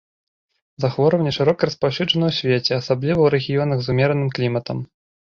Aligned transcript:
Захворванне 0.85 1.33
шырока 1.37 1.61
распаўсюджана 1.69 2.25
ў 2.31 2.37
свеце, 2.39 2.73
асабліва 2.81 3.15
ў 3.23 3.29
рэгіёнах 3.35 3.77
з 3.85 3.95
умераным 3.95 4.27
кліматам. 4.39 4.77